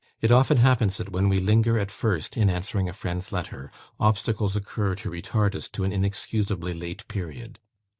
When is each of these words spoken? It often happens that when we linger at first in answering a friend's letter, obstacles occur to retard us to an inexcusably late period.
It 0.19 0.31
often 0.31 0.57
happens 0.57 0.97
that 0.97 1.11
when 1.11 1.29
we 1.29 1.39
linger 1.39 1.77
at 1.77 1.91
first 1.91 2.35
in 2.35 2.49
answering 2.49 2.89
a 2.89 2.91
friend's 2.91 3.31
letter, 3.31 3.69
obstacles 3.99 4.55
occur 4.55 4.95
to 4.95 5.11
retard 5.11 5.53
us 5.53 5.69
to 5.69 5.83
an 5.83 5.93
inexcusably 5.93 6.73
late 6.73 7.07
period. 7.07 7.59